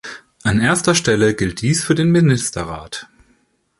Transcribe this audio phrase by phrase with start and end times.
[0.41, 3.07] An erster Stelle gilt dies für den Ministerrat.